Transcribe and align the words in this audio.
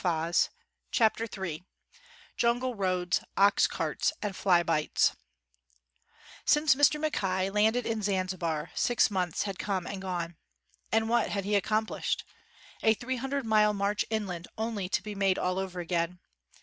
48 0.01 0.49
CHAPTER 0.89 1.27
III 1.45 1.63
JUNGLE 2.35 2.73
ROADS, 2.73 3.21
OX 3.37 3.67
CARTS, 3.67 4.11
AND 4.23 4.35
FLY 4.35 4.63
BITES 4.63 5.15
SINCE 6.43 6.73
Mr. 6.73 6.99
Mackay 6.99 7.51
landed 7.51 7.85
in 7.85 8.01
Zanzibar 8.01 8.71
six 8.73 9.11
months 9.11 9.43
had 9.43 9.59
come 9.59 9.85
and 9.85 10.01
gone. 10.01 10.37
And 10.91 11.07
what 11.07 11.29
had 11.29 11.45
he 11.45 11.53
accomplished? 11.53 12.23
A 12.81 12.95
three 12.95 13.17
hun 13.17 13.29
dred 13.29 13.45
mile 13.45 13.73
march 13.75 14.03
inland 14.09 14.47
only 14.57 14.89
to 14.89 15.03
be 15.03 15.13
made 15.13 15.37
all 15.37 15.59
over 15.59 15.79
again 15.79 16.17